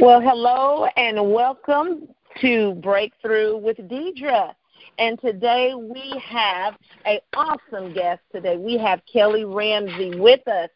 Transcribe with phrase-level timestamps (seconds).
[0.00, 2.08] Well, hello and welcome
[2.40, 4.54] to Breakthrough with Deidre.
[4.98, 8.56] And today we have an awesome guest today.
[8.56, 10.70] We have Kelly Ramsey with us.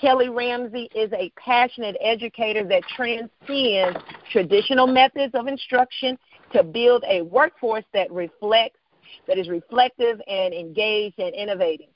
[0.00, 3.98] Kelly Ramsey is a passionate educator that transcends
[4.32, 6.18] traditional methods of instruction
[6.54, 8.78] to build a workforce that reflects
[9.26, 11.88] that is reflective and engaged and innovating.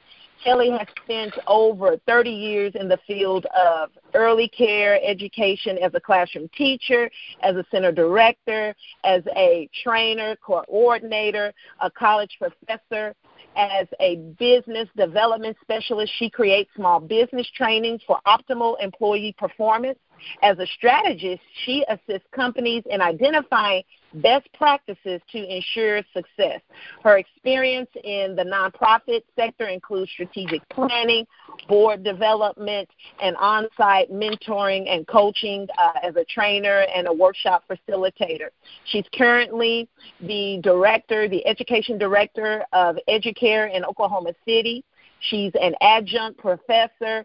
[0.44, 6.00] Kelly has spent over 30 years in the field of early care education as a
[6.00, 7.10] classroom teacher,
[7.42, 13.14] as a center director, as a trainer, coordinator, a college professor,
[13.56, 16.12] as a business development specialist.
[16.18, 19.98] She creates small business training for optimal employee performance.
[20.42, 23.82] As a strategist, she assists companies in identifying
[24.14, 26.60] best practices to ensure success.
[27.02, 31.26] Her experience in the nonprofit sector includes strategic planning,
[31.68, 32.88] board development,
[33.20, 38.48] and on site mentoring and coaching uh, as a trainer and a workshop facilitator.
[38.84, 39.88] She's currently
[40.20, 42.96] the director, the education director of
[43.34, 44.84] Educare in Oklahoma City.
[45.20, 47.24] She's an adjunct professor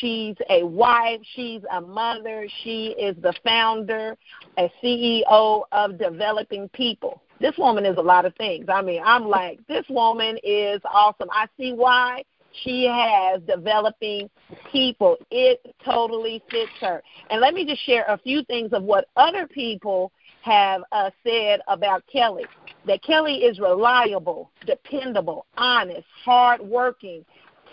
[0.00, 1.20] She's a wife.
[1.34, 2.48] She's a mother.
[2.62, 4.16] She is the founder,
[4.58, 7.22] a CEO of Developing People.
[7.40, 8.66] This woman is a lot of things.
[8.68, 11.28] I mean, I'm like, this woman is awesome.
[11.30, 12.24] I see why
[12.64, 14.30] she has developing
[14.72, 15.16] people.
[15.30, 17.02] It totally fits her.
[17.30, 20.10] And let me just share a few things of what other people
[20.42, 22.44] have uh, said about Kelly.
[22.86, 27.24] That Kelly is reliable, dependable, honest, hardworking,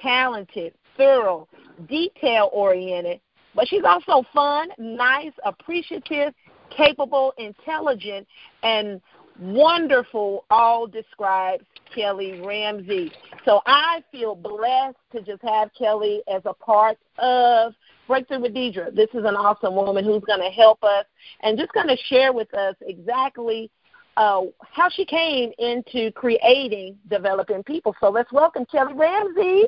[0.01, 1.47] talented, thorough,
[1.87, 3.21] detail oriented,
[3.55, 6.33] but she's also fun, nice, appreciative,
[6.75, 8.27] capable, intelligent,
[8.63, 9.01] and
[9.39, 13.11] wonderful all describes Kelly Ramsey.
[13.45, 17.73] So I feel blessed to just have Kelly as a part of
[18.07, 18.93] Breakthrough with Deidre.
[18.93, 21.05] This is an awesome woman who's going to help us
[21.41, 23.71] and just going to share with us exactly
[24.17, 27.95] uh, how she came into creating developing people.
[27.99, 29.65] So let's welcome Kelly Ramsey.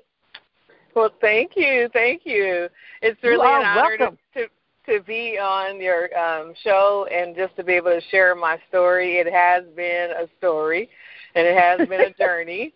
[0.95, 2.69] Well, thank you, thank you.
[3.01, 4.47] It's really an honor to, to
[4.85, 9.17] to be on your um, show and just to be able to share my story.
[9.17, 10.89] It has been a story,
[11.33, 12.73] and it has been a journey.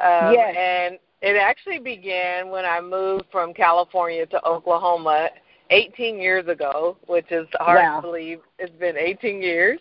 [0.00, 0.56] Um, yes.
[0.58, 5.30] And it actually began when I moved from California to Oklahoma
[5.72, 7.96] 18 years ago, which is hard wow.
[7.96, 8.40] to believe.
[8.58, 9.80] It's been 18 years.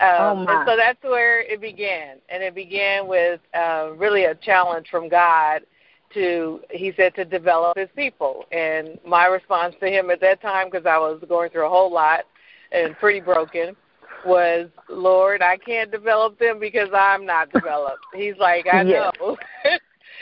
[0.00, 0.52] Um, oh my.
[0.52, 2.16] And so that's where it began.
[2.28, 5.62] And it began with uh, really a challenge from God
[6.14, 10.68] to he said to develop his people and my response to him at that time
[10.70, 12.20] because i was going through a whole lot
[12.72, 13.74] and pretty broken
[14.24, 19.10] was lord i can't develop them because i'm not developed he's like i know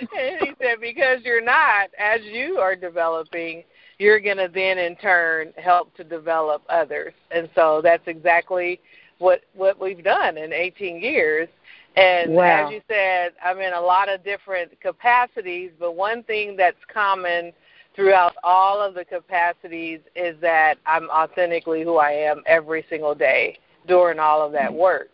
[0.01, 3.63] and he said because you're not as you are developing
[3.99, 8.81] you're going to then in turn help to develop others and so that's exactly
[9.19, 11.49] what what we've done in 18 years
[11.97, 12.67] and wow.
[12.67, 17.53] as you said, I'm in a lot of different capacities, but one thing that's common
[17.95, 23.59] throughout all of the capacities is that I'm authentically who I am every single day
[23.87, 25.11] during all of that work.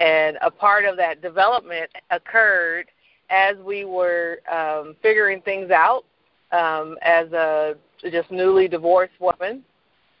[0.00, 2.86] And a part of that development occurred
[3.30, 6.04] as we were um, figuring things out
[6.50, 9.62] um, as a just newly divorced woman.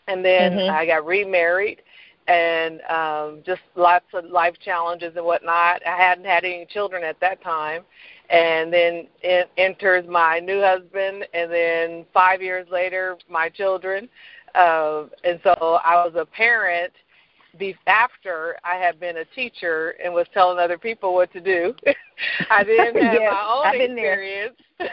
[0.08, 0.74] And then mm-hmm.
[0.74, 1.82] I got remarried
[2.28, 5.86] and um, just lots of life challenges and whatnot.
[5.86, 7.82] I hadn't had any children at that time,
[8.30, 14.08] and then it enters my new husband, and then five years later, my children.
[14.54, 16.92] Uh, and so I was a parent
[17.58, 21.74] be- after I had been a teacher and was telling other people what to do.
[22.50, 24.56] I then had yes, my own experience,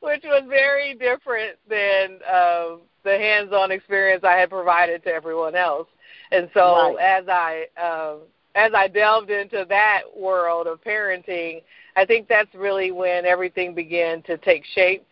[0.00, 5.88] which was very different than uh, the hands-on experience I had provided to everyone else.
[6.30, 7.20] And so right.
[7.20, 8.20] as I um,
[8.54, 11.62] as I delved into that world of parenting,
[11.96, 15.06] I think that's really when everything began to take shape,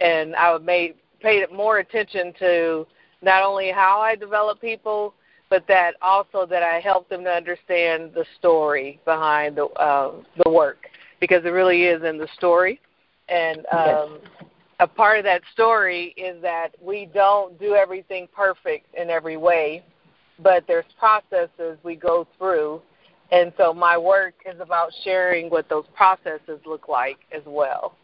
[0.00, 2.86] and I made paid more attention to
[3.22, 5.14] not only how I develop people,
[5.52, 10.12] but that also that I help them to understand the story behind the uh,
[10.44, 10.88] the work
[11.20, 12.80] because it really is in the story,
[13.28, 14.44] and um, yes.
[14.80, 19.84] a part of that story is that we don't do everything perfect in every way
[20.42, 22.82] but there's processes we go through.
[23.30, 27.96] And so my work is about sharing what those processes look like as well.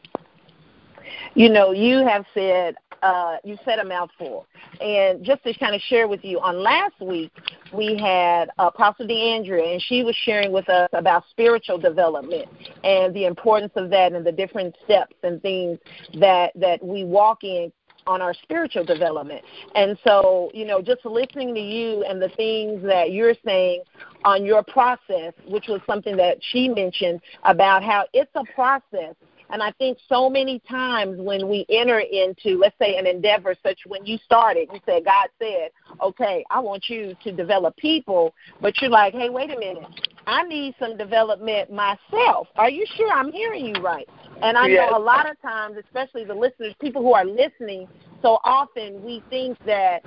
[1.35, 4.47] You know, you have said uh, you said a mouthful,
[4.81, 7.33] and just to kind of share with you, on last week
[7.73, 12.47] we had Apostle DeAndrea, and she was sharing with us about spiritual development
[12.85, 15.79] and the importance of that, and the different steps and things
[16.19, 17.73] that that we walk in
[18.09, 19.43] on our spiritual development.
[19.75, 23.83] And so, you know, just listening to you and the things that you're saying
[24.25, 29.15] on your process, which was something that she mentioned about how it's a process.
[29.51, 33.79] And I think so many times when we enter into, let's say, an endeavor such
[33.87, 35.71] when you started, you said, God said,
[36.03, 39.85] okay, I want you to develop people, but you're like, hey, wait a minute.
[40.27, 42.49] I need some development myself.
[42.57, 44.07] Are you sure I'm hearing you right?
[44.43, 44.91] And I yes.
[44.91, 47.89] know a lot of times, especially the listeners, people who are listening,
[48.23, 50.01] so often we think that,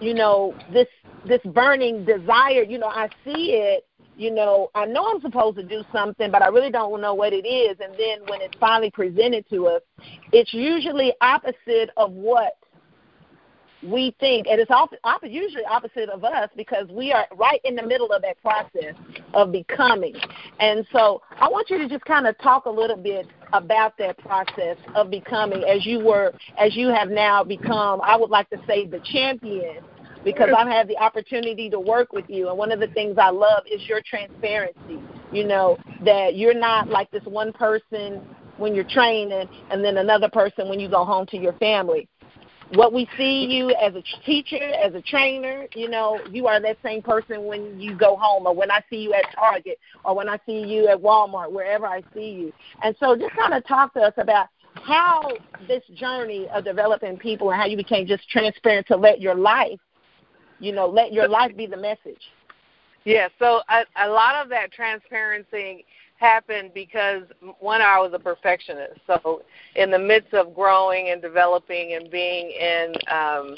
[0.00, 0.88] you know, this
[1.26, 3.87] this burning desire, you know, I see it
[4.18, 7.32] you know, I know I'm supposed to do something, but I really don't know what
[7.32, 7.78] it is.
[7.80, 9.82] And then when it's finally presented to us,
[10.32, 12.54] it's usually opposite of what
[13.82, 17.76] we think, and it's op- op- usually opposite of us because we are right in
[17.76, 18.94] the middle of that process
[19.34, 20.16] of becoming.
[20.58, 24.18] And so I want you to just kind of talk a little bit about that
[24.18, 28.58] process of becoming as you were, as you have now become, I would like to
[28.66, 29.84] say, the champion
[30.32, 32.48] because I've had the opportunity to work with you.
[32.48, 35.00] And one of the things I love is your transparency.
[35.32, 38.20] You know, that you're not like this one person
[38.58, 42.08] when you're training and then another person when you go home to your family.
[42.74, 46.76] What we see you as a teacher, as a trainer, you know, you are that
[46.82, 50.28] same person when you go home or when I see you at Target or when
[50.28, 52.52] I see you at Walmart, wherever I see you.
[52.82, 55.32] And so just kind of talk to us about how
[55.66, 59.80] this journey of developing people and how you became just transparent to let your life
[60.58, 62.30] you know, let your life be the message.
[63.04, 65.84] Yeah, so a, a lot of that transparency
[66.18, 67.22] happened because
[67.60, 69.00] one, I was a perfectionist.
[69.06, 69.42] So
[69.76, 73.56] in the midst of growing and developing and being in um,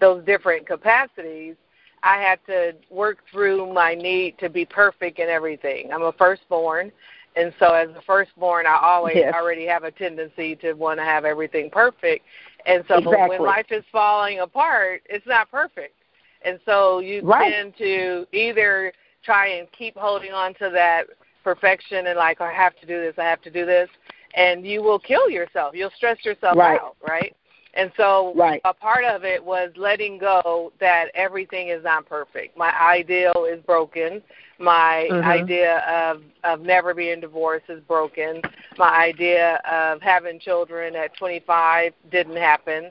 [0.00, 1.56] those different capacities,
[2.02, 5.90] I had to work through my need to be perfect in everything.
[5.92, 6.92] I'm a firstborn,
[7.36, 9.32] and so as a firstborn, I always yes.
[9.34, 12.24] already have a tendency to want to have everything perfect.
[12.66, 13.38] And so exactly.
[13.38, 15.94] when life is falling apart, it's not perfect.
[16.44, 17.52] And so you right.
[17.52, 18.92] tend to either
[19.24, 21.04] try and keep holding on to that
[21.44, 23.88] perfection and like I have to do this, I have to do this,
[24.34, 25.74] and you will kill yourself.
[25.74, 26.80] You'll stress yourself right.
[26.80, 27.34] out, right?
[27.74, 28.60] And so right.
[28.64, 32.56] a part of it was letting go that everything is not perfect.
[32.56, 34.22] My ideal is broken.
[34.58, 35.26] My mm-hmm.
[35.26, 38.42] idea of of never being divorced is broken.
[38.76, 42.90] My idea of having children at 25 didn't happen.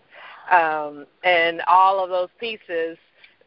[0.51, 2.98] Um, and all of those pieces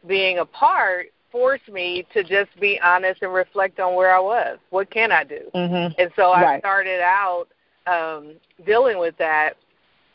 [0.07, 4.57] being apart forced me to just be honest and reflect on where I was.
[4.69, 5.41] What can I do?
[5.53, 5.99] Mm-hmm.
[5.99, 6.55] And so right.
[6.55, 7.47] I started out
[7.87, 8.35] um,
[8.65, 9.57] dealing with that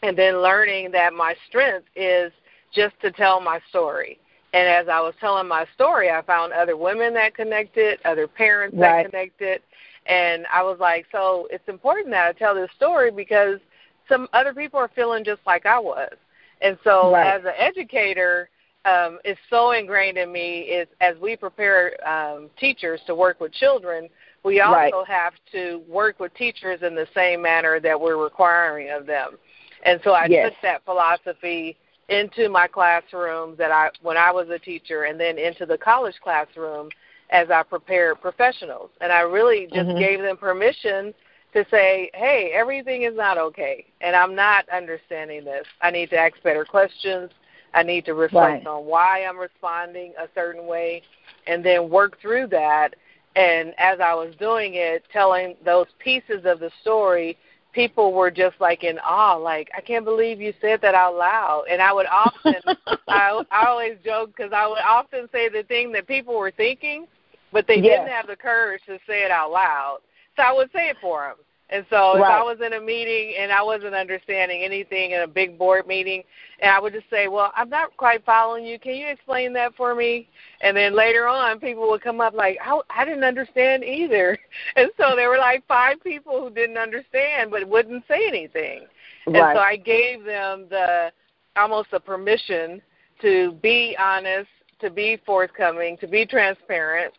[0.02, 2.32] and then learning that my strength is
[2.72, 4.18] just to tell my story.
[4.52, 8.76] And as I was telling my story, I found other women that connected, other parents
[8.76, 9.02] right.
[9.02, 9.62] that connected.
[10.06, 13.60] And I was like, so it's important that I tell this story because
[14.08, 16.14] some other people are feeling just like I was.
[16.62, 17.34] And so right.
[17.34, 18.48] as an educator,
[18.84, 23.52] um, is so ingrained in me is as we prepare um, teachers to work with
[23.52, 24.08] children,
[24.44, 25.06] we also right.
[25.06, 29.36] have to work with teachers in the same manner that we're requiring of them.
[29.84, 30.50] And so I yes.
[30.50, 31.76] took that philosophy
[32.08, 36.16] into my classroom that I when I was a teacher and then into the college
[36.22, 36.90] classroom
[37.30, 38.90] as I prepared professionals.
[39.00, 39.98] And I really just mm-hmm.
[39.98, 41.14] gave them permission
[41.52, 45.66] to say, hey, everything is not okay, and I'm not understanding this.
[45.80, 47.30] I need to ask better questions.
[47.74, 48.66] I need to reflect right.
[48.66, 51.02] on why I'm responding a certain way
[51.46, 52.94] and then work through that.
[53.36, 57.38] And as I was doing it, telling those pieces of the story,
[57.72, 61.64] people were just like in awe, like, I can't believe you said that out loud.
[61.70, 62.56] And I would often,
[63.08, 67.06] I, I always joke because I would often say the thing that people were thinking,
[67.52, 68.00] but they yes.
[68.00, 69.98] didn't have the courage to say it out loud.
[70.36, 71.36] So I would say it for them.
[71.72, 72.40] And so if right.
[72.40, 76.24] I was in a meeting and I wasn't understanding anything in a big board meeting,
[76.60, 78.78] and I would just say, "Well, I'm not quite following you.
[78.78, 80.28] Can you explain that for me?"
[80.62, 84.36] And then later on, people would come up like, "I, I didn't understand either."
[84.76, 88.86] And so there were like five people who didn't understand but wouldn't say anything.
[89.26, 89.36] Right.
[89.36, 91.12] And so I gave them the
[91.56, 92.82] almost a permission
[93.20, 94.48] to be honest,
[94.80, 97.12] to be forthcoming, to be transparent.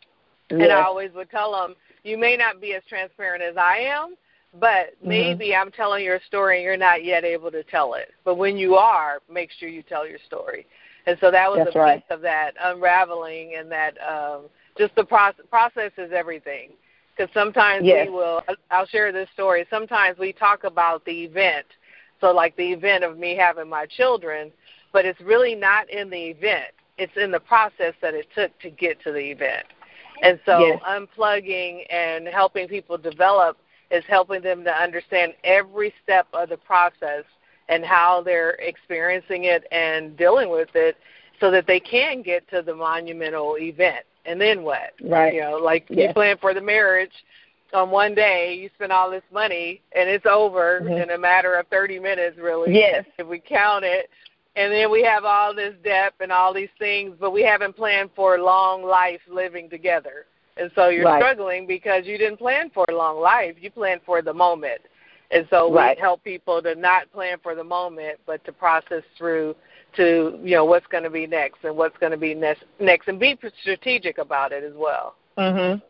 [0.50, 0.62] Yes.
[0.62, 4.16] And I always would tell them, "You may not be as transparent as I am."
[4.60, 5.10] But mm-hmm.
[5.10, 5.62] maybe mm-hmm.
[5.62, 8.12] I'm telling your story and you're not yet able to tell it.
[8.24, 10.66] But when you are, make sure you tell your story.
[11.06, 12.00] And so that was That's a right.
[12.00, 14.44] piece of that unraveling and that um,
[14.78, 16.72] just the process, process is everything.
[17.16, 18.08] Because sometimes yes.
[18.08, 19.66] we will, I'll share this story.
[19.70, 21.66] Sometimes we talk about the event.
[22.22, 24.52] So, like the event of me having my children,
[24.94, 26.72] but it's really not in the event.
[26.98, 29.66] It's in the process that it took to get to the event.
[30.22, 30.82] And so, yes.
[30.88, 33.58] unplugging and helping people develop
[33.92, 37.24] is helping them to understand every step of the process
[37.70, 40.98] and how they're experiencing it and dealing with it
[41.40, 44.06] so that they can get to the monumental event.
[44.26, 44.94] And then what?
[45.02, 45.34] Right.
[45.34, 46.08] You know, like Yeah.
[46.08, 47.14] you plan for the marriage
[47.74, 51.04] on one day, you spend all this money and it's over Mhm.
[51.04, 53.06] in a matter of 30 minutes really Yes.
[53.18, 54.10] if we count it.
[54.58, 58.12] And then we have all this debt and all these things, but we haven't planned
[58.14, 60.26] for long life living together.
[60.58, 61.22] And so you're Right.
[61.22, 63.56] struggling because you didn't plan for a long life.
[63.60, 64.82] You planned for the moment.
[65.32, 65.98] And so we Right.
[65.98, 69.56] help people to not plan for the moment, but to process through
[69.94, 73.08] to, you know, what's going to be next and what's going to be next, next
[73.08, 75.16] and be strategic about it as well.
[75.38, 75.82] Mhm.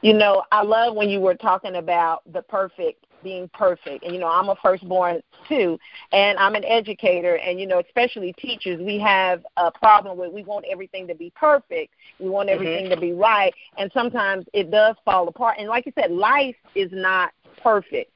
[0.00, 4.04] You know, I love when you were talking about the perfect being perfect.
[4.04, 5.78] And you know, I'm a firstborn too,
[6.12, 10.42] and I'm an educator and you know, especially teachers, we have a problem with we
[10.44, 11.94] want everything to be perfect.
[12.18, 12.60] We want mm-hmm.
[12.60, 15.56] everything to be right, and sometimes it does fall apart.
[15.58, 18.12] And like you said, life is not perfect.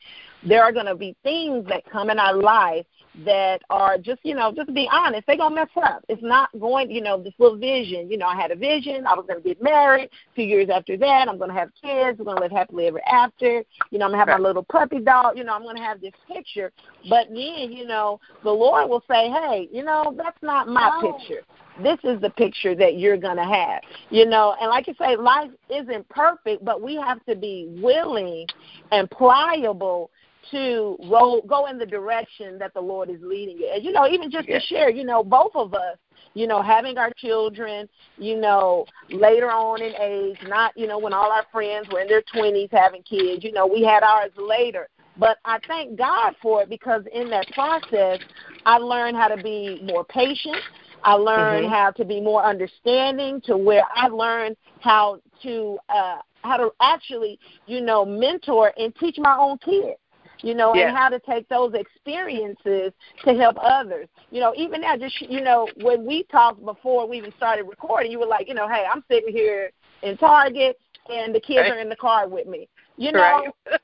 [0.47, 2.85] There are going to be things that come in our life
[3.25, 6.05] that are just, you know, just to be honest, they're gonna mess up.
[6.09, 8.11] It's not going, you know, this little vision.
[8.11, 9.07] You know, I had a vision.
[9.07, 10.11] I was gonna get married.
[10.35, 12.19] Two years after that, I'm gonna have kids.
[12.19, 13.65] We're gonna live happily ever after.
[13.91, 14.41] You know, I'm gonna have Right.
[14.41, 15.39] my little puppy dog.
[15.39, 16.73] You know, I'm gonna have this picture.
[17.09, 21.13] But then, you know, the Lord will say, hey, you know, that's not my No.
[21.13, 21.45] picture.
[21.83, 23.83] This is the picture that you're gonna have.
[24.11, 28.47] You know, and like you say, life isn't perfect, but we have to be willing
[28.93, 30.11] and pliable
[30.51, 33.71] to roll, go in the direction that the Lord is leading you.
[33.75, 35.97] And you know, even just to share, you know, both of us,
[36.35, 41.13] you know, having our children, you know, later on in age, not, you know, when
[41.13, 44.89] all our friends were in their twenties having kids, you know, we had ours later.
[45.17, 48.21] But I thank God for it because in that process,
[48.67, 50.61] I learned how to be more patient.
[51.05, 51.71] I learned Mhm.
[51.71, 57.39] how to be more understanding to where I learned how to uh how to actually,
[57.67, 59.99] you know, mentor and teach my own kids
[60.43, 62.93] you know, and how to take those experiences
[63.25, 64.09] to help others.
[64.31, 68.11] You know, even now, just you know, when we talked before we even started recording,
[68.13, 69.71] you were like, you know, hey, I'm sitting here
[70.03, 70.79] in Target
[71.11, 71.73] and the kids Right.
[71.73, 72.69] are in the car with me.
[72.97, 73.49] You know, right?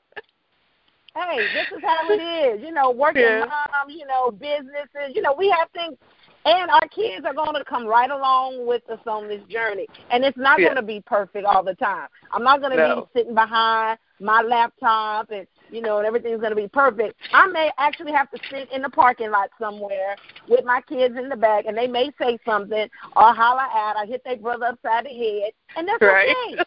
[1.15, 2.63] hey, this is how it is.
[2.63, 3.41] You know, working Yeah.
[3.41, 5.15] moms, you know, businesses.
[5.15, 5.97] You know, we have things,
[6.45, 9.89] and our kids are going to come right along with us on this journey.
[10.11, 10.67] And it's not Yeah.
[10.67, 12.09] going to be perfect all the time.
[12.33, 13.01] I'm not going to No.
[13.03, 17.15] be sitting behind my laptop and you know, and everything's going to be perfect.
[17.33, 20.17] I may actually have to sit in the parking lot somewhere
[20.49, 24.07] with my kids in the back, and they may say something or holler at, or
[24.07, 26.29] hit their brother upside the head, and that's right.
[26.29, 26.65] okay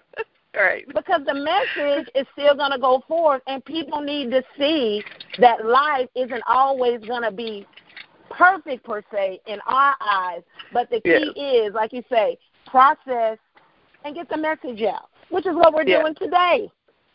[0.56, 0.86] right.
[0.94, 5.04] because the message is still going to go forth, and people need to see
[5.40, 7.66] that life isn't always going to be
[8.30, 10.42] perfect per se in our eyes,
[10.72, 13.38] but the key is, like you say, process
[14.06, 16.02] and get the message out, which is what we're Yeah.
[16.02, 16.72] doing today.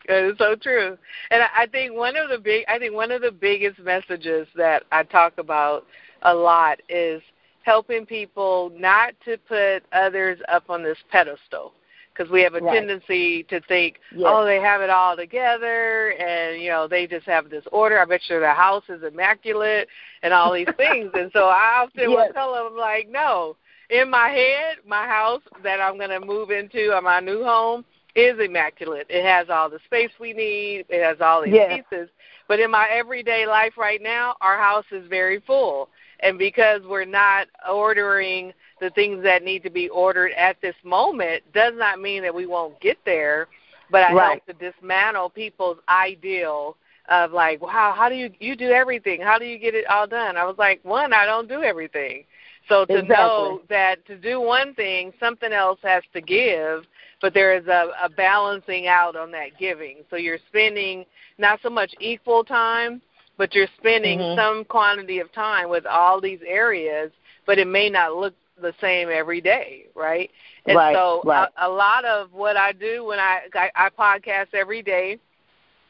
[0.08, 0.96] That is so true.
[1.30, 4.48] And I I think one of the big I think one of the biggest messages
[4.56, 5.86] that I talk about
[6.22, 7.22] a lot is
[7.62, 11.74] helping people not to put others up on this pedestal
[12.12, 12.72] because we have a Right.
[12.74, 14.24] tendency to think, Yes.
[14.34, 18.00] oh, they have it all together, and you know they just have this order.
[18.00, 19.88] I bet you their house is immaculate
[20.22, 21.10] and all these things.
[21.14, 23.56] and so I often will tell them like, no,
[23.90, 27.84] in my head, my house that I'm going to move into, or my new home,
[28.18, 29.06] is immaculate.
[29.08, 30.86] It has all the space we need.
[30.88, 31.82] It has all these Yes.
[31.90, 32.08] pieces.
[32.48, 35.88] But in my everyday life right now, our house is very full.
[36.20, 41.42] And because we're not ordering the things that need to be ordered at this moment,
[41.52, 43.48] does not mean that we won't get there.
[43.90, 44.42] But I Right.
[44.42, 46.76] help to dismantle people's ideal
[47.08, 49.20] of like, wow, how do you you do everything?
[49.20, 50.36] How do you get it all done?
[50.36, 52.24] I was like, one, I don't do everything.
[52.68, 53.08] So to Exactly.
[53.08, 56.84] know that to do one thing, something else has to give,
[57.20, 59.98] but there is a, a balancing out on that giving.
[60.10, 61.04] So you're spending
[61.38, 63.00] not so much equal time,
[63.36, 64.36] but you're spending Mhm.
[64.36, 67.10] some quantity of time with all these areas,
[67.46, 70.30] but it may not look the same every day, right?
[70.66, 71.48] And Right, so right.
[71.56, 75.18] A, a lot of what I do when I I, I podcast every day,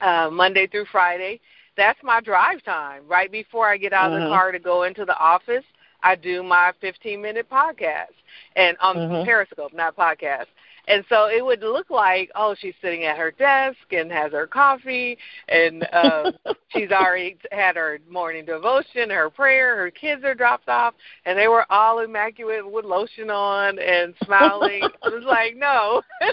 [0.01, 1.41] uh, Monday through Friday,
[1.77, 3.03] that's my drive time.
[3.09, 4.25] Right before I get out of Mhm.
[4.25, 5.65] the car to go into the office,
[6.03, 8.15] I do my 15 minute podcast
[8.57, 9.25] and on Mhm.
[9.25, 10.47] Periscope, not podcast.
[10.89, 14.47] And so it would look like, oh, she's sitting at her desk and has her
[14.47, 15.19] coffee,
[15.49, 16.33] and uh,
[16.69, 20.95] she's already had her morning devotion, her prayer, her kids are dropped off,
[21.27, 24.83] and they were all immaculate with lotion on and smiling.
[25.03, 26.01] I was like, no.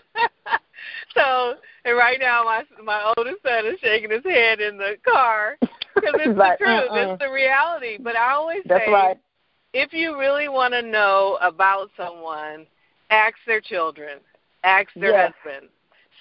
[1.13, 5.57] so, and right now my my oldest son is shaking his head in the car
[5.59, 7.13] because it's Like, the truth, uh-uh.
[7.13, 7.97] it's the reality.
[7.99, 9.17] But I always That's say, right.
[9.73, 12.67] if you really want to know about someone,
[13.09, 14.19] ask their children,
[14.65, 15.33] ask their Yes.
[15.43, 15.69] husband,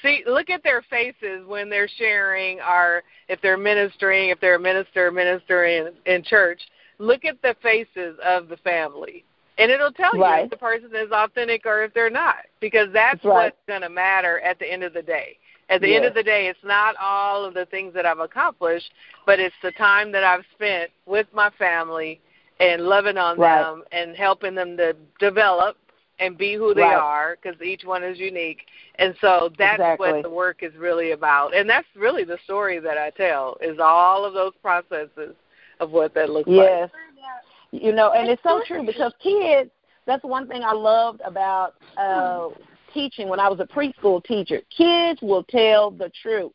[0.04, 4.60] see look at their faces when they're sharing or if they're ministering if they're a
[4.60, 6.60] minister ministering in, in church
[6.98, 9.24] look at the faces of the family
[9.58, 10.40] and it'll tell right.
[10.40, 13.44] you if the person is authentic or if they're not because that's, right.
[13.44, 15.36] what's going to matter at the end of the day
[15.70, 15.96] at the yes.
[15.96, 18.90] end of the day it's not all of the things that i've accomplished
[19.26, 22.20] but it's the time that i've spent with my family
[22.60, 23.62] and loving on right.
[23.62, 25.76] them and helping them to develop
[26.18, 26.94] and be who they right.
[26.94, 28.62] are because each one is unique.
[28.96, 30.12] And so that's exactly.
[30.12, 31.54] what the work is really about.
[31.54, 35.34] And that's really the story that i tell is all of those processes
[35.80, 36.90] of what that looks yes.
[36.92, 39.70] like you know and it's so true because kids
[40.06, 42.48] that's one thing i loved about uh
[42.92, 44.60] teaching when i was a preschool teacher.
[44.76, 46.52] Kids will tell the truth.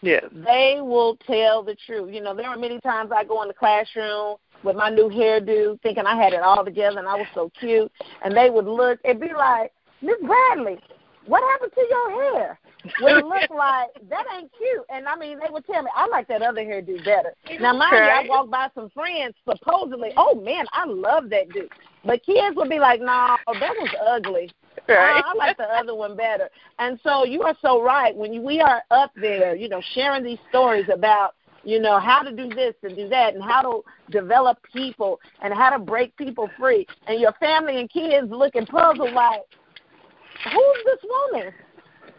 [0.00, 0.24] Yes.
[0.32, 2.14] They will tell the truth.
[2.14, 5.80] You know there are many times i go in the classroom with my new hairdo,
[5.82, 7.90] thinking I had it all together and I was so cute.
[8.24, 9.72] And they would look and be like,
[10.02, 10.78] Miss Bradley,
[11.26, 12.58] what happened to your hair?
[13.00, 14.84] Would it look like that ain't cute.
[14.90, 17.34] And I mean, they would tell me I like that other hairdo better.
[17.60, 18.24] Now, mind right.
[18.24, 21.70] you, I walk by some friends supposedly, oh man, I love that dude.
[22.04, 24.50] But kids would be like, no, that was ugly.
[24.88, 25.24] Oh, right.
[25.24, 26.48] I, I like the other one better.
[26.78, 28.14] And so you are so right.
[28.14, 31.34] When you, we are up there, you know, sharing these stories about
[31.66, 35.52] you know how to do this and do that and how to develop people and
[35.52, 39.42] how to break people free and your family and kids looking puzzled like
[40.44, 41.52] who's this woman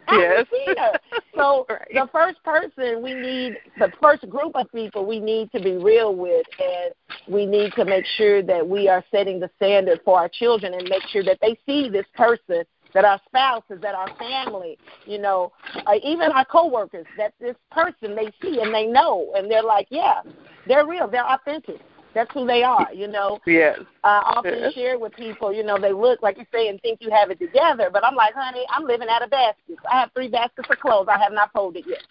[0.08, 0.46] I yes.
[0.50, 0.92] seen her.
[1.34, 1.86] So right.
[1.92, 6.16] the first person we need, the first group of people we need to be real
[6.16, 6.92] with, and
[7.32, 10.88] we need to make sure that we are setting the standard for our children and
[10.88, 12.64] make sure that they see this person
[12.94, 15.52] that our spouses, that our family, you know,
[15.86, 19.86] uh, even our coworkers, that this person they see and they know, and they're like,
[19.90, 20.22] yeah,
[20.66, 21.80] they're real, they're authentic.
[22.14, 23.38] That's who they are, you know.
[23.46, 23.78] Yes.
[24.02, 24.72] I often yes.
[24.72, 27.38] share with people, you know, they look like you say and think you have it
[27.38, 29.78] together, but I'm like, honey, I'm living out of baskets.
[29.90, 32.02] I have three baskets of clothes I have not folded yet.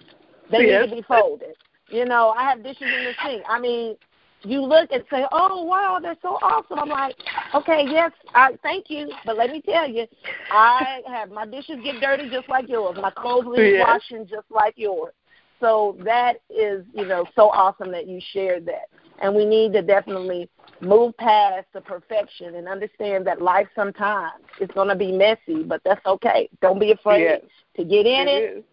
[0.52, 0.84] They yes.
[0.84, 1.56] need to be folded.
[1.90, 3.44] You know, I have dishes in the sink.
[3.50, 3.96] I mean,
[4.44, 7.16] you look and say, "Oh wow, they're so awesome." I'm like,
[7.54, 10.08] "Okay, yes, I thank you, but let me tell you,
[10.52, 12.98] I have my dishes get dirty just like yours.
[13.02, 13.86] My clothes need yes.
[13.88, 15.14] washing just like yours."
[15.60, 18.90] So that is, you know, so awesome that you shared that.
[19.22, 20.50] And we need to definitely
[20.82, 25.82] move past the perfection and understand that life sometimes is going to be messy, but
[25.84, 26.50] that's okay.
[26.62, 27.42] Don't be afraid yes.
[27.78, 28.66] to get in it, it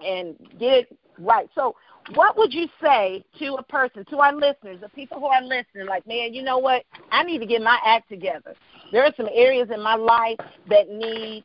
[0.00, 1.48] and get it right.
[1.54, 1.76] So
[2.14, 5.86] what would you say to a person, to our listeners, the people who are listening,
[5.86, 6.84] like, man, you know what?
[7.10, 8.54] I need to get my act together.
[8.92, 11.44] There are some areas in my life that need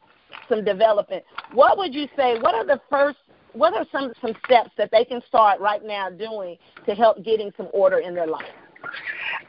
[0.49, 1.23] some development.
[1.53, 2.37] What would you say?
[2.39, 3.17] What are the first
[3.53, 7.51] what are some some steps that they can start right now doing to help getting
[7.55, 8.49] some order in their life?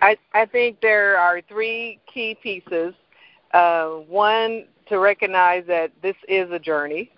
[0.03, 2.95] I I think there are three key pieces.
[3.53, 7.11] Uh, one to recognize that this is a journey,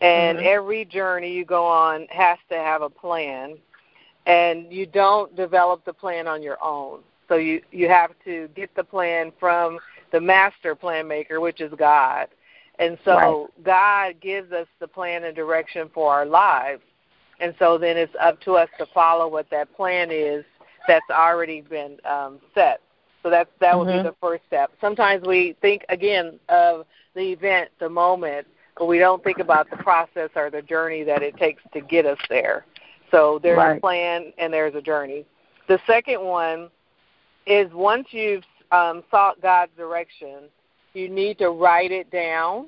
[0.00, 0.44] and Mhm.
[0.44, 3.58] every journey you go on has to have a plan,
[4.26, 7.02] and you don't develop the plan on your own.
[7.28, 9.78] So you you have to get the plan from
[10.12, 12.28] the master plan maker, which is God.
[12.78, 13.64] And so Right.
[13.64, 16.82] God gives us the plan and direction for our lives.
[17.40, 20.44] And so then it's up to us to follow what that plan is
[20.86, 22.80] that's already been um, set.
[23.22, 24.02] So that's that would Mhm.
[24.04, 24.72] be the first step.
[24.80, 29.76] Sometimes we think again of the event, the moment, but we don't think about the
[29.78, 32.64] process or the journey that it takes to get us there.
[33.10, 33.78] So there's Right.
[33.78, 35.24] a plan and there's a journey.
[35.66, 36.70] The second one
[37.46, 40.48] is once you've um, sought God's direction,
[40.92, 42.66] you need to write it down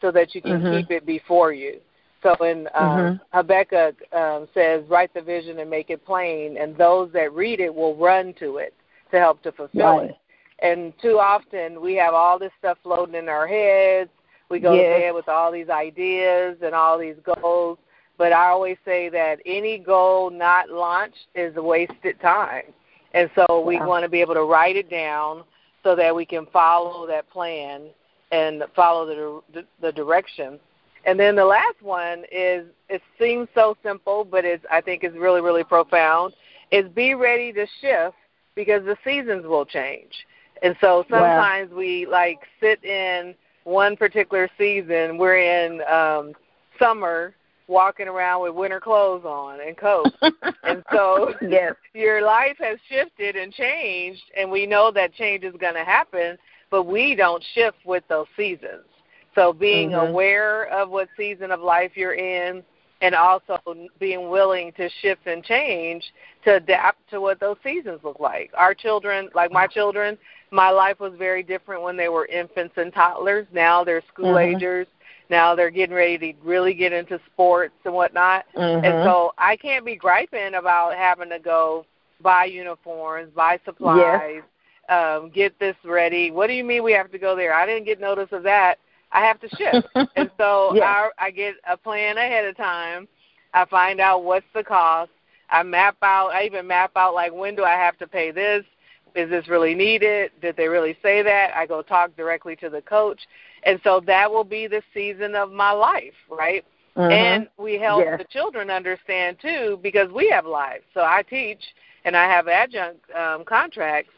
[0.00, 0.70] so that you can Mhm.
[0.70, 1.80] keep it before you.
[2.22, 3.20] So in um, Mhm.
[3.32, 7.72] Habakkuk um, says, "Write the vision and make it plain, and those that read it
[7.72, 8.74] will run to it
[9.12, 10.10] to help to fulfill Right.
[10.10, 10.16] it."
[10.58, 14.10] And too often we have all this stuff floating in our heads.
[14.48, 15.00] We go Yes.
[15.00, 17.78] bed with all these ideas and all these goals.
[18.18, 22.72] But I always say that any goal not launched is a wasted time.
[23.12, 23.86] And so we Wow.
[23.86, 25.44] want to be able to write it down
[25.82, 27.90] so that we can follow that plan
[28.32, 30.58] and follow the the, the direction.
[31.04, 35.14] And then the last one is it seems so simple, but it's I think is
[35.14, 36.34] really really profound.
[36.72, 38.16] Is be ready to shift
[38.54, 40.12] because the seasons will change.
[40.62, 41.20] And so Wow.
[41.20, 43.34] sometimes we like sit in
[43.66, 45.18] one particular season.
[45.18, 46.32] We're in um
[46.78, 47.34] summer
[47.68, 50.16] walking around with winter clothes on and coats.
[50.62, 51.74] and so yes.
[51.92, 56.36] your life has shifted and changed and we know that change is going to happen
[56.70, 58.84] but we don't shift with those seasons
[59.34, 60.10] so being Mhm.
[60.10, 62.62] aware of what season of life you're in
[63.02, 63.58] and also
[63.98, 66.04] being willing to shift and change
[66.44, 70.16] to adapt to what those seasons look like our children like my children
[70.50, 73.46] my life was very different when they were infants and toddlers.
[73.52, 74.56] Now they're school mm-hmm.
[74.56, 74.86] agers.
[75.28, 78.44] Now they're getting ready to really get into sports and whatnot.
[78.56, 78.84] Mm-hmm.
[78.84, 81.84] And so I can't be griping about having to go
[82.20, 84.42] buy uniforms, buy supplies,
[84.88, 86.30] um, get this ready.
[86.30, 87.52] What do you mean we have to go there?
[87.52, 88.78] I didn't get notice of that.
[89.12, 89.84] I have to ship.
[90.16, 90.84] and so yes.
[90.84, 93.08] I, I get a plan ahead of time.
[93.52, 95.10] I find out what's the cost.
[95.50, 96.32] I map out.
[96.32, 98.64] I even map out like when do I have to pay this?
[99.16, 100.30] Is this really needed?
[100.42, 101.56] Did they really say that?
[101.56, 103.20] I go talk directly to the coach.
[103.62, 106.64] And so that will be the season of my life, right?
[106.96, 107.12] Mm-hmm.
[107.12, 108.18] And we help yes.
[108.18, 110.84] the children understand too because we have lives.
[110.94, 111.60] So I teach
[112.04, 114.12] and I have adjunct um, contracts,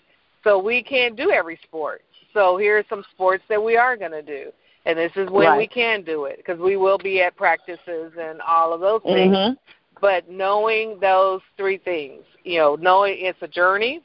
[0.45, 2.03] so we can't do every sport.
[2.35, 4.53] So here are some sports that we are going to do,
[4.85, 5.59] and this is when right.
[5.59, 9.35] we can do it because we will be at practices and all of those things.
[9.35, 9.55] Mm-hmm.
[10.01, 14.03] But knowing those three things, you know, knowing it's a journey,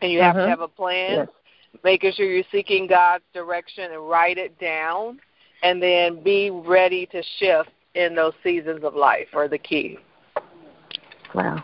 [0.00, 0.44] and you have mm-hmm.
[0.44, 1.10] to have a plan.
[1.10, 1.28] Yes.
[1.82, 5.18] Making sure you're seeking God's direction and write it down,
[5.62, 9.98] and then be ready to shift in those seasons of life are the key.
[11.34, 11.62] Wow.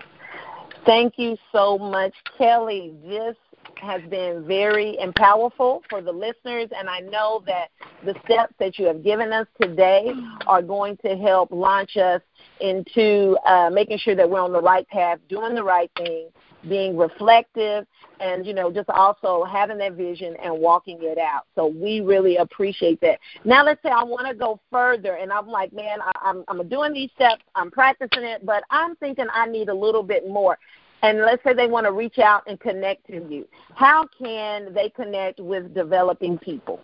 [0.86, 2.94] Thank you so much, Kelly.
[3.04, 3.36] This
[3.76, 7.68] has been very and powerful for the listeners, and I know that
[8.04, 10.12] the steps that you have given us today
[10.46, 12.20] are going to help launch us
[12.60, 16.28] into uh, making sure that we're on the right path, doing the right thing,
[16.68, 17.86] being reflective,
[18.20, 21.46] and you know, just also having that vision and walking it out.
[21.54, 23.18] So we really appreciate that.
[23.44, 26.68] Now, let's say I want to go further, and I'm like, man, I, I'm I'm
[26.68, 30.58] doing these steps, I'm practicing it, but I'm thinking I need a little bit more
[31.02, 34.90] and let's say they want to reach out and connect to you, how can they
[34.90, 36.80] connect with developing people?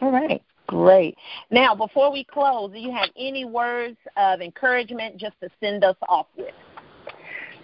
[0.00, 0.42] All right.
[0.66, 1.16] Great.
[1.50, 5.96] Now, before we close, do you have any words of encouragement just to send us
[6.08, 6.54] off with?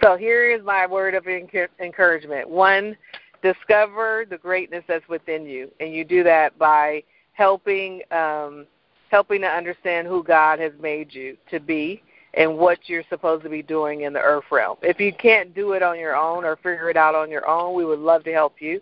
[0.03, 2.49] So here is my word of encouragement.
[2.49, 2.97] One,
[3.43, 8.67] discover the greatness that's within you, and you do that by helping um,
[9.11, 12.03] helping to understand who God has made you to be
[12.35, 14.77] and what you're supposed to be doing in the earth realm.
[14.83, 17.75] If you can't do it on your own or figure it out on your own,
[17.75, 18.81] we would love to help you.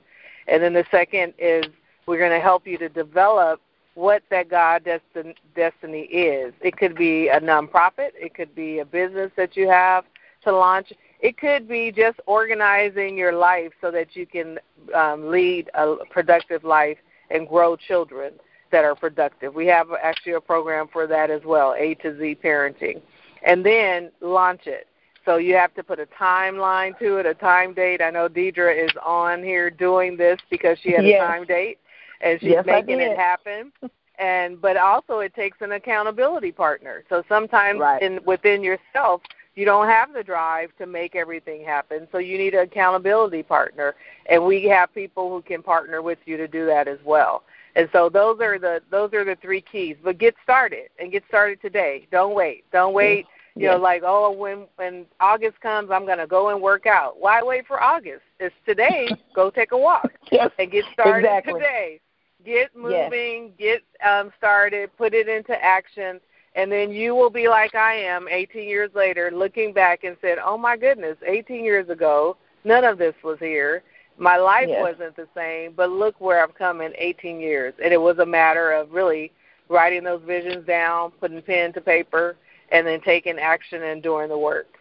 [0.49, 1.65] And then the second is
[2.07, 3.61] we're going to help you to develop
[3.95, 6.53] what that God destin- destiny is.
[6.61, 10.05] It could be a nonprofit, it could be a business that you have
[10.45, 10.93] to launch.
[11.21, 14.59] It could be just organizing your life so that you can
[14.95, 16.99] um, lead a productive life
[17.31, 18.35] and grow children
[18.71, 19.55] that are productive.
[19.55, 23.01] We have actually a program for that as well, A to Z parenting.
[23.45, 24.87] And then launch it.
[25.25, 28.01] So you have to put a timeline to it, a time date.
[28.01, 31.21] I know Deidre is on here doing this because she had yes.
[31.21, 31.79] a time date
[32.21, 33.73] and she's yes, making it happen.
[34.19, 37.05] And but also it takes an accountability partner.
[37.11, 38.01] So sometimes right.
[38.01, 39.21] in within yourself
[39.57, 42.07] you don't have the drive to make everything happen.
[42.13, 43.95] So you need an accountability partner.
[44.27, 47.43] And we have people who can partner with you to do that as well.
[47.75, 49.97] And so those are the those are the three keys.
[50.03, 52.07] But get started and get started today.
[52.11, 52.65] Don't wait.
[52.71, 53.27] Don't wait.
[53.55, 53.73] You yes.
[53.73, 57.19] know, like oh, when when August comes, I'm going to go and work out.
[57.19, 58.23] Why wait for August?
[58.39, 59.09] It's today.
[59.35, 60.51] go take a walk yes.
[60.59, 61.55] and get started exactly.
[61.55, 62.01] today.
[62.45, 63.53] Get moving.
[63.59, 63.81] Yes.
[64.01, 64.91] Get um, started.
[64.97, 66.21] Put it into action.
[66.55, 70.39] And then you will be like I am 18 years later, looking back and said,
[70.43, 73.83] "Oh my goodness, 18 years ago, none of this was here."
[74.19, 74.81] My life yes.
[74.81, 77.75] wasn't the same, but look where I've come in 18 years.
[77.83, 79.31] And it was a matter of really
[79.69, 82.37] writing those visions down, putting pen to paper,
[82.71, 84.79] and then taking action and doing the work.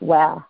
[0.00, 0.44] Wow.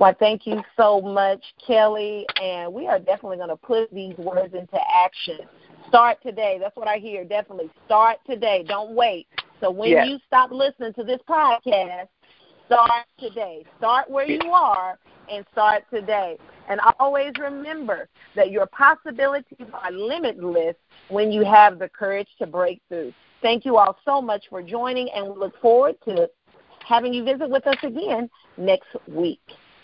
[0.00, 2.24] Well, thank you so much, Kelly.
[2.40, 5.40] And we are definitely going to put these words into action.
[5.88, 6.56] Start today.
[6.58, 7.22] That's what I hear.
[7.22, 8.64] Definitely start today.
[8.66, 9.26] Don't wait.
[9.60, 10.08] So when yes.
[10.08, 12.08] you stop listening to this podcast,
[12.64, 13.66] start today.
[13.76, 14.98] Start where you are
[15.30, 16.38] and start today.
[16.70, 20.76] And always remember that your possibilities are limitless
[21.10, 23.12] when you have the courage to break through.
[23.42, 26.30] Thank you all so much for joining, and we look forward to
[26.86, 29.40] having you visit with us again next week.